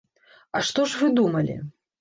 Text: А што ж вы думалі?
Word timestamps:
А 0.57 0.63
што 0.69 0.87
ж 0.93 1.03
вы 1.03 1.13
думалі? 1.21 1.63